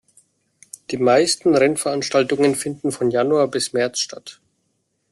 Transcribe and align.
Die 0.89 0.97
meisten 0.97 1.53
Rennveranstaltungen 1.53 2.55
finden 2.55 2.91
von 2.91 3.11
Januar 3.11 3.47
bis 3.47 3.71
März 3.71 3.99
statt. 3.99 4.41